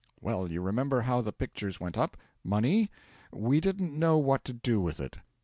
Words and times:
Well, 0.19 0.49
you 0.51 0.63
remember 0.63 1.01
how 1.01 1.21
the 1.21 1.31
pictures 1.31 1.79
went 1.79 1.95
up. 1.95 2.17
Money? 2.43 2.89
We 3.31 3.61
didn't 3.61 3.99
know 3.99 4.17
what 4.17 4.43
to 4.45 4.53
do 4.53 4.81
with 4.81 4.99
it. 4.99 5.17